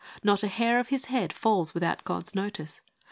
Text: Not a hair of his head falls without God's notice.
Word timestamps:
Not 0.23 0.41
a 0.41 0.47
hair 0.47 0.79
of 0.79 0.87
his 0.87 1.05
head 1.05 1.31
falls 1.31 1.75
without 1.75 2.03
God's 2.05 2.33
notice. 2.33 2.81